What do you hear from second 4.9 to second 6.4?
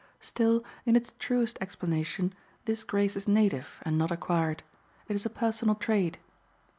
it is a personal trait.